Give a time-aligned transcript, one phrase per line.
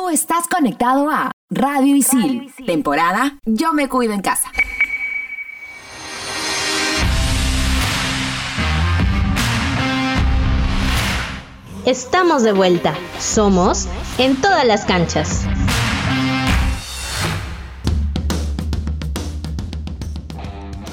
[0.00, 4.50] Tú estás conectado a Radio Isil, temporada Yo me cuido en casa.
[11.84, 12.94] Estamos de vuelta.
[13.18, 15.42] Somos en todas las canchas.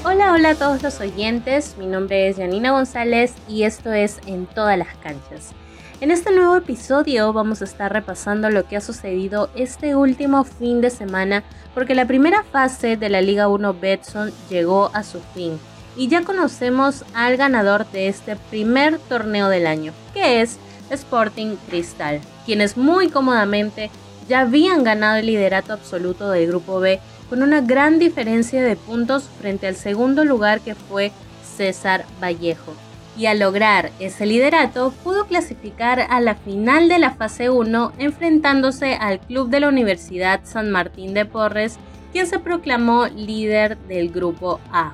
[0.04, 1.78] Hola, hola a todos los oyentes.
[1.78, 5.54] Mi nombre es Janina González y esto es En todas las canchas.
[6.00, 10.80] En este nuevo episodio vamos a estar repasando lo que ha sucedido este último fin
[10.80, 15.60] de semana porque la primera fase de la Liga 1 Betson llegó a su fin
[15.96, 20.60] y ya conocemos al ganador de este primer torneo del año, que es
[20.92, 23.90] Sporting Cristal, quienes muy cómodamente
[24.30, 29.24] ya habían ganado el liderato absoluto del Grupo B con una gran diferencia de puntos
[29.40, 31.12] frente al segundo lugar que fue
[31.58, 32.87] César Vallejo.
[33.18, 38.94] Y al lograr ese liderato pudo clasificar a la final de la fase 1 enfrentándose
[38.94, 41.80] al club de la Universidad San Martín de Porres,
[42.12, 44.94] quien se proclamó líder del Grupo A.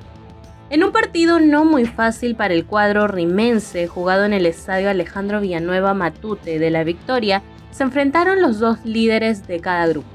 [0.70, 5.40] En un partido no muy fácil para el cuadro rimense, jugado en el estadio Alejandro
[5.40, 10.08] Villanueva Matute de la Victoria, se enfrentaron los dos líderes de cada grupo.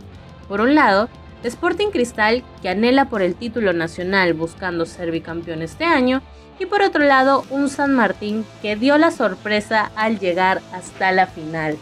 [0.47, 1.09] Por un lado,
[1.43, 6.21] Sporting Cristal, que anhela por el título nacional buscando ser bicampeón este año,
[6.59, 11.25] y por otro lado un San Martín que dio la sorpresa al llegar hasta la
[11.25, 11.77] final.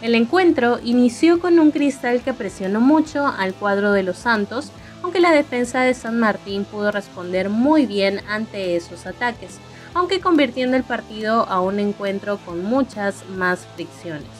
[0.00, 4.70] El encuentro inició con un Cristal que presionó mucho al cuadro de los Santos,
[5.02, 9.58] aunque la defensa de San Martín pudo responder muy bien ante esos ataques,
[9.94, 14.37] aunque convirtiendo el partido a un encuentro con muchas más fricciones.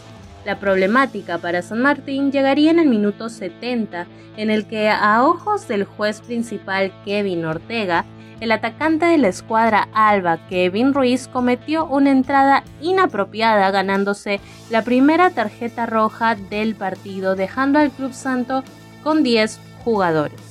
[0.49, 4.07] La problemática para San Martín llegaría en el minuto 70,
[4.39, 8.07] en el que a ojos del juez principal Kevin Ortega,
[8.41, 15.29] el atacante de la escuadra Alba, Kevin Ruiz, cometió una entrada inapropiada ganándose la primera
[15.29, 18.65] tarjeta roja del partido, dejando al Club Santo
[19.03, 20.48] con 10 jugadores.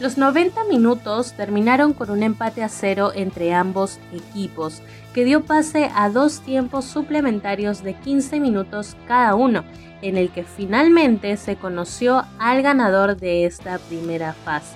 [0.00, 4.82] Los 90 minutos terminaron con un empate a cero entre ambos equipos,
[5.14, 9.64] que dio pase a dos tiempos suplementarios de 15 minutos cada uno,
[10.02, 14.74] en el que finalmente se conoció al ganador de esta primera fase,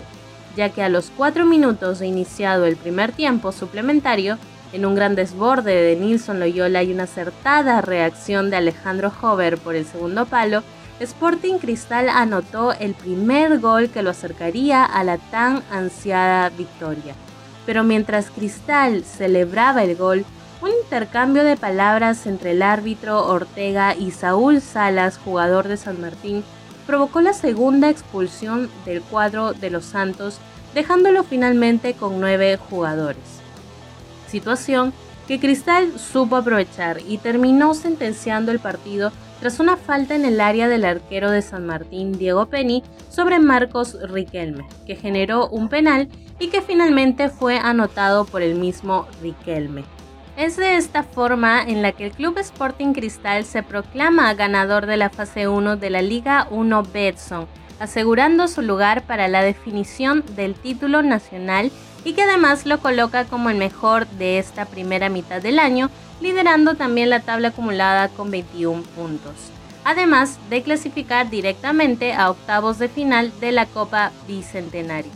[0.56, 4.38] ya que a los 4 minutos de iniciado el primer tiempo suplementario,
[4.72, 9.74] en un gran desborde de Nilson Loyola y una acertada reacción de Alejandro Hover por
[9.74, 10.62] el segundo palo,
[11.00, 17.14] Sporting Cristal anotó el primer gol que lo acercaría a la tan ansiada victoria.
[17.66, 20.24] Pero mientras Cristal celebraba el gol,
[20.60, 26.42] un intercambio de palabras entre el árbitro Ortega y Saúl Salas, jugador de San Martín,
[26.84, 30.38] provocó la segunda expulsión del cuadro de los Santos,
[30.74, 33.22] dejándolo finalmente con nueve jugadores.
[34.26, 34.92] Situación
[35.28, 40.68] que Cristal supo aprovechar y terminó sentenciando el partido tras una falta en el área
[40.68, 46.48] del arquero de San Martín, Diego Penny, sobre Marcos Riquelme, que generó un penal y
[46.48, 49.84] que finalmente fue anotado por el mismo Riquelme.
[50.36, 54.96] Es de esta forma en la que el Club Sporting Cristal se proclama ganador de
[54.96, 57.46] la fase 1 de la Liga 1 Betson,
[57.80, 61.72] asegurando su lugar para la definición del título nacional
[62.04, 65.90] y que además lo coloca como el mejor de esta primera mitad del año,
[66.20, 69.34] liderando también la tabla acumulada con 21 puntos,
[69.84, 75.12] además de clasificar directamente a octavos de final de la Copa Bicentenario.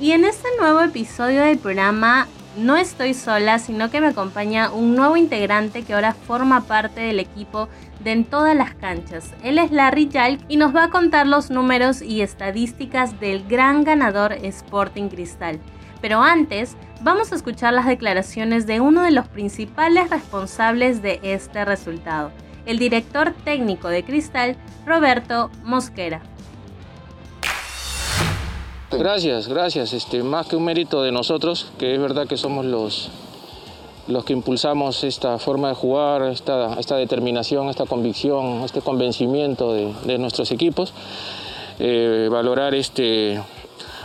[0.00, 2.26] Y en este nuevo episodio del programa
[2.56, 7.20] no estoy sola, sino que me acompaña un nuevo integrante que ahora forma parte del
[7.20, 7.68] equipo
[8.02, 9.34] de En todas las canchas.
[9.44, 13.84] Él es Larry Yalk y nos va a contar los números y estadísticas del gran
[13.84, 15.60] ganador Sporting Cristal.
[16.00, 21.64] Pero antes, vamos a escuchar las declaraciones de uno de los principales responsables de este
[21.64, 22.30] resultado,
[22.66, 24.56] el director técnico de Cristal,
[24.86, 26.22] Roberto Mosquera.
[28.90, 29.92] Gracias, gracias.
[29.92, 33.10] Este, más que un mérito de nosotros, que es verdad que somos los,
[34.08, 40.18] los que impulsamos esta forma de jugar, esta, esta determinación, esta convicción, este convencimiento de,
[40.18, 40.92] nuestros equipos,
[41.78, 43.40] eh, valorar este,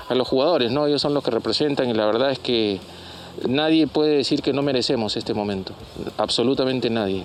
[0.08, 0.72] a los jugadores.
[0.72, 2.80] Ellos son los que representan y la verdad es que
[3.48, 5.74] nadie puede decir que no merecemos este momento,
[6.18, 7.24] absolutamente nadie.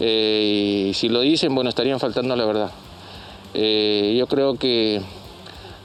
[0.00, 2.70] Eh, y si lo dicen, bueno, estarían faltando la verdad.
[3.54, 5.02] Eh, yo creo que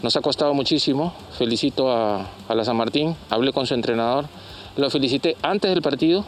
[0.01, 4.25] nos ha costado muchísimo, felicito a, a la San Martín, hablé con su entrenador,
[4.77, 6.25] lo felicité antes del partido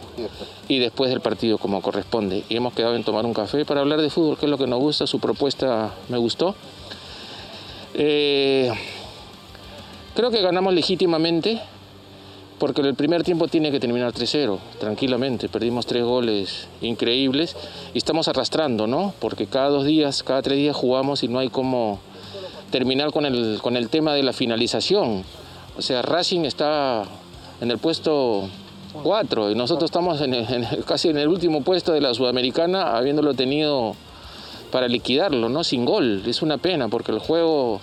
[0.68, 2.44] y después del partido como corresponde.
[2.48, 4.66] Y hemos quedado en tomar un café para hablar de fútbol, que es lo que
[4.66, 6.54] nos gusta, su propuesta me gustó.
[7.94, 8.70] Eh,
[10.18, 11.60] Creo que ganamos legítimamente,
[12.58, 15.48] porque el primer tiempo tiene que terminar 3-0, tranquilamente.
[15.48, 17.54] Perdimos tres goles increíbles
[17.94, 19.14] y estamos arrastrando, ¿no?
[19.20, 22.00] Porque cada dos días, cada tres días jugamos y no hay cómo
[22.72, 25.22] terminar con el, con el tema de la finalización.
[25.76, 27.04] O sea, Racing está
[27.60, 28.48] en el puesto
[29.04, 30.20] 4 y nosotros estamos
[30.84, 33.94] casi en el último puesto de la Sudamericana, habiéndolo tenido
[34.72, 35.62] para liquidarlo, ¿no?
[35.62, 36.24] Sin gol.
[36.26, 37.80] Es una pena porque el juego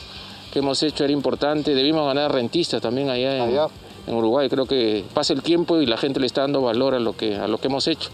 [0.56, 1.76] que hemos hecho era importante.
[1.76, 3.60] Debimos ganar rentistas también allá en,
[4.08, 4.48] en Uruguay.
[4.48, 7.36] Creo que pasa el tiempo y la gente le está dando valor a lo que,
[7.36, 8.10] a lo que hemos hecho.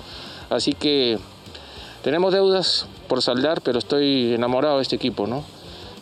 [0.50, 1.20] Así que
[2.04, 5.44] tenemos deudas por saldar, pero estoy enamorado de este equipo, ¿no?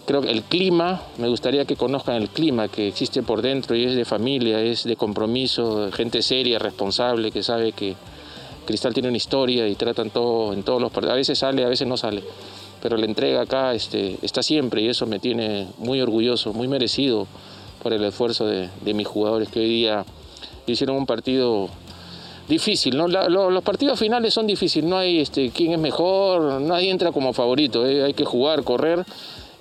[0.08, 3.84] Creo que el clima, me gustaría que conozcan el clima que existe por dentro y
[3.84, 7.98] es de familia, es de compromiso, gente seria, responsable, que sabe que
[8.66, 11.16] Cristal tiene una historia y tratan todo en todos los partidos.
[11.16, 12.24] A veces sale, a veces no sale,
[12.82, 17.28] pero la entrega acá este, está siempre y eso me tiene muy orgulloso, muy merecido
[17.82, 20.06] por el esfuerzo de, mis jugadores que hoy día
[20.66, 21.70] hicieron un partido
[22.48, 27.34] difícil, los partidos finales son difíciles, no hay este, quién es mejor, nadie entra como
[27.34, 28.04] favorito, ¿eh?
[28.04, 29.06] hay que jugar, correr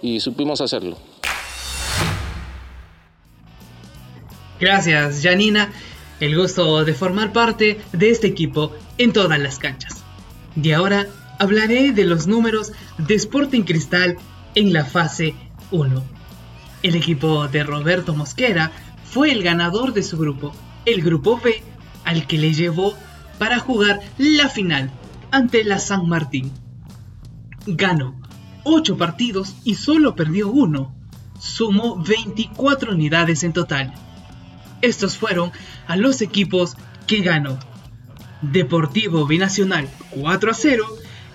[0.03, 0.97] y supimos hacerlo.
[4.61, 5.73] Gracias, Janina.
[6.21, 10.03] El gusto de formar parte de este equipo en todas las canchas.
[10.61, 11.07] Y ahora
[11.39, 14.17] hablaré de los números de Sporting Cristal
[14.55, 15.35] en la fase
[15.71, 16.03] 1.
[16.83, 18.73] El equipo de Roberto Mosquera
[19.05, 20.53] fue el ganador de su grupo,
[20.85, 21.63] el grupo B,
[22.05, 22.95] al que le llevó
[23.39, 24.91] para jugar la final
[25.31, 26.53] ante la San Martín.
[27.67, 28.21] Ganó
[28.65, 30.95] 8 partidos y solo perdió uno.
[31.39, 33.95] Sumó 24 unidades en total.
[34.83, 35.53] Estos fueron
[35.87, 36.77] a los equipos
[37.07, 37.59] que ganó.
[38.43, 40.87] Deportivo Binacional 4 a 0,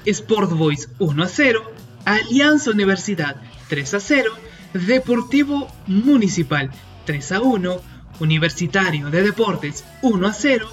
[0.05, 1.71] Sport Boys 1 a 0,
[2.05, 3.37] Alianza Universidad
[3.69, 4.31] 3 a 0,
[4.73, 6.71] Deportivo Municipal
[7.05, 7.81] 3 a 1,
[8.19, 10.67] Universitario de Deportes 1 a 0,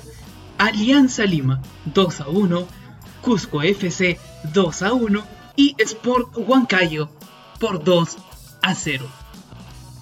[0.58, 2.66] Alianza Lima 2 a 1,
[3.22, 4.18] Cusco FC
[4.52, 5.24] 2 a 1
[5.56, 7.10] y Sport Huancayo
[7.58, 8.16] por 2
[8.62, 9.06] a 0.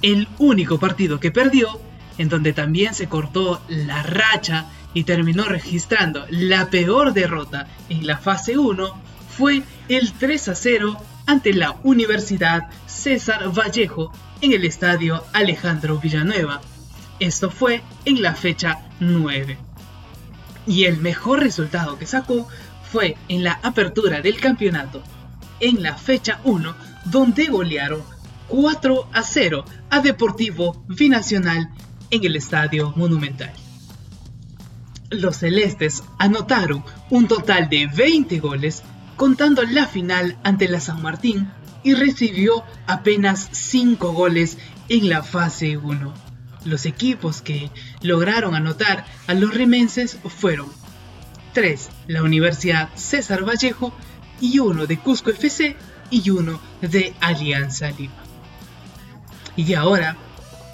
[0.03, 1.81] El único partido que perdió,
[2.17, 8.17] en donde también se cortó la racha y terminó registrando la peor derrota en la
[8.17, 9.09] fase 1,
[9.39, 10.97] fue el 3 a 0
[11.27, 16.61] ante la Universidad César Vallejo en el estadio Alejandro Villanueva.
[17.21, 19.57] Esto fue en la fecha 9.
[20.67, 22.49] Y el mejor resultado que sacó
[22.91, 25.05] fue en la apertura del campeonato,
[25.61, 26.75] en la fecha 1,
[27.05, 28.03] donde golearon
[28.49, 31.71] 4 a 0 a Deportivo Binacional
[32.11, 33.53] en el Estadio Monumental.
[35.11, 38.83] Los celestes anotaron un total de 20 goles,
[39.19, 41.51] contando la final ante la San Martín,
[41.83, 44.57] y recibió apenas 5 goles
[44.89, 46.15] en la fase 1.
[46.65, 47.71] Los equipos que
[48.01, 50.69] lograron anotar a los remenses fueron
[51.53, 51.91] 3.
[52.07, 53.93] La Universidad César Vallejo
[54.41, 55.77] y uno de Cusco FC
[56.11, 58.23] y uno de Alianza Lima.
[59.57, 60.17] Y ahora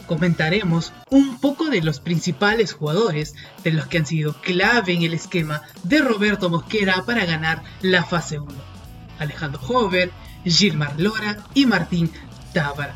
[0.04, 5.14] comentaremos un poco de los principales jugadores de los que han sido clave en el
[5.14, 8.52] esquema de Roberto Mosquera para ganar la fase 1.
[9.18, 10.10] Alejandro Hover,
[10.44, 12.10] Gilmar Lora y Martín
[12.52, 12.94] Tábara.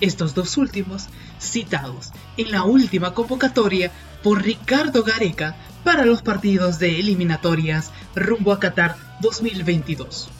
[0.00, 1.08] Estos dos últimos
[1.38, 3.90] citados en la última convocatoria
[4.22, 10.30] por Ricardo Gareca para los partidos de eliminatorias rumbo a Qatar 2022.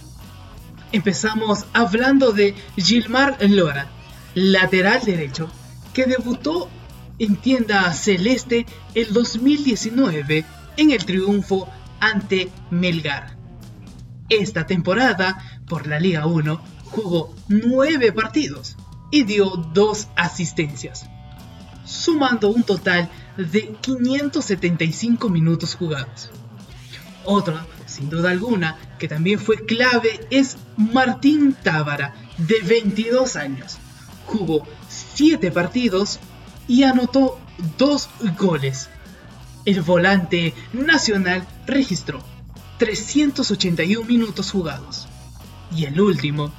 [0.93, 3.89] Empezamos hablando de Gilmar Lora,
[4.35, 5.51] lateral derecho,
[5.93, 6.69] que debutó
[7.19, 10.45] en tienda celeste el 2019
[10.77, 11.69] en el triunfo
[12.01, 13.37] ante Melgar.
[14.29, 18.77] Esta temporada, por la Liga 1, jugó 9 partidos
[19.11, 21.07] y dio 2 asistencias,
[21.85, 26.31] sumando un total de 575 minutos jugados.
[27.25, 33.79] Otro, sin duda alguna, que también fue clave es Martín Tábara, de 22 años.
[34.31, 36.21] Jugó 7 partidos
[36.69, 37.39] y anotó
[37.79, 38.09] 2
[38.39, 38.89] goles.
[39.65, 42.23] El volante nacional registró
[42.79, 45.09] 381 minutos jugados.
[45.75, 46.53] Y el último,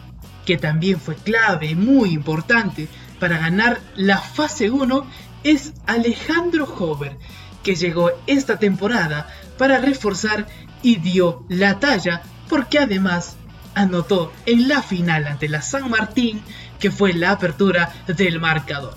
[0.46, 2.88] que también fue clave, muy importante
[3.20, 5.06] para ganar la fase 1,
[5.44, 7.18] es Alejandro Hover,
[7.64, 10.48] que llegó esta temporada para reforzar
[10.84, 13.38] y dio la talla porque además
[13.74, 16.42] anotó en la final ante la San Martín
[16.82, 18.96] que fue la apertura del marcador.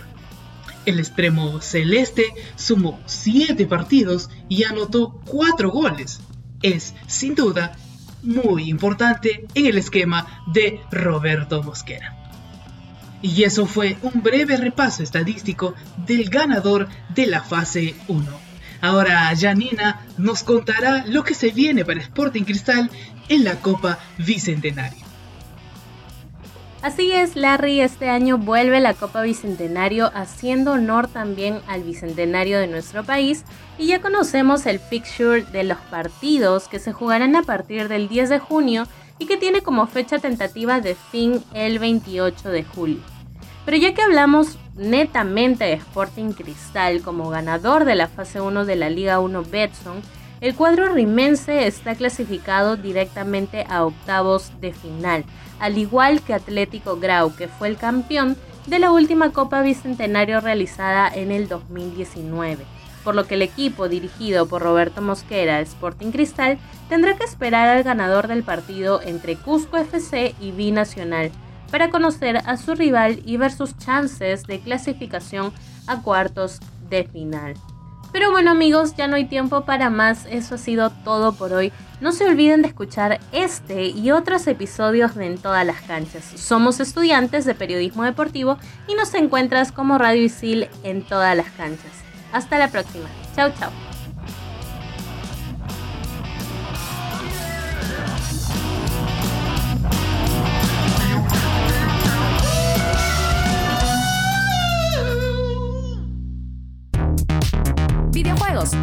[0.86, 6.20] El extremo celeste sumó 7 partidos y anotó 4 goles.
[6.62, 7.76] Es, sin duda,
[8.22, 12.16] muy importante en el esquema de Roberto Mosquera.
[13.22, 15.74] Y eso fue un breve repaso estadístico
[16.06, 18.26] del ganador de la fase 1.
[18.80, 22.90] Ahora Janina nos contará lo que se viene para Sporting Cristal
[23.30, 25.03] en la Copa Bicentenario.
[26.84, 32.66] Así es, Larry, este año vuelve la Copa Bicentenario haciendo honor también al Bicentenario de
[32.66, 33.46] nuestro país
[33.78, 38.28] y ya conocemos el fixture de los partidos que se jugarán a partir del 10
[38.28, 38.86] de junio
[39.18, 43.00] y que tiene como fecha tentativa de fin el 28 de julio.
[43.64, 48.76] Pero ya que hablamos netamente de Sporting Cristal como ganador de la fase 1 de
[48.76, 50.02] la Liga 1 Betson,
[50.44, 55.24] el cuadro rimense está clasificado directamente a octavos de final,
[55.58, 58.36] al igual que Atlético Grau, que fue el campeón
[58.66, 62.62] de la última Copa Bicentenario realizada en el 2019,
[63.04, 66.58] por lo que el equipo dirigido por Roberto Mosquera, Sporting Cristal,
[66.90, 71.30] tendrá que esperar al ganador del partido entre Cusco FC y Binacional
[71.70, 75.54] para conocer a su rival y ver sus chances de clasificación
[75.86, 76.60] a cuartos
[76.90, 77.54] de final.
[78.14, 81.72] Pero bueno amigos, ya no hay tiempo para más, eso ha sido todo por hoy.
[82.00, 86.22] No se olviden de escuchar este y otros episodios de En todas las canchas.
[86.36, 88.56] Somos estudiantes de periodismo deportivo
[88.86, 91.90] y nos encuentras como Radio Isil en todas las canchas.
[92.32, 93.08] Hasta la próxima.
[93.34, 93.93] Chao, chao.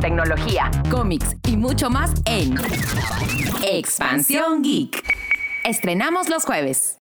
[0.01, 2.55] Tecnología, cómics y mucho más en
[3.63, 5.03] Expansión Geek.
[5.63, 7.00] Estrenamos los jueves.